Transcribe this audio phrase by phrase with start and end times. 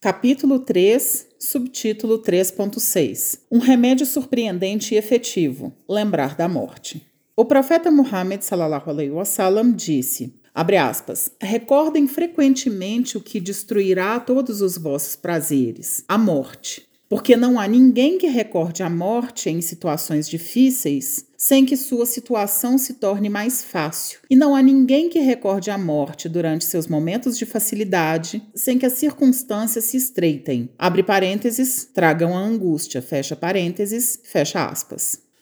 [0.00, 7.04] Capítulo 3, subtítulo 3.6 Um remédio surpreendente e efetivo: lembrar da morte.
[7.34, 14.60] O profeta Muhammad sallallahu alaihi wasallam disse: abre aspas, recordem frequentemente o que destruirá todos
[14.60, 16.87] os vossos prazeres, a morte.
[17.08, 22.76] Porque não há ninguém que recorde a morte em situações difíceis sem que sua situação
[22.76, 24.18] se torne mais fácil.
[24.28, 28.84] E não há ninguém que recorde a morte durante seus momentos de facilidade sem que
[28.84, 30.68] as circunstâncias se estreitem.
[30.76, 35.27] Abre parênteses, tragam a angústia, fecha parênteses, fecha aspas.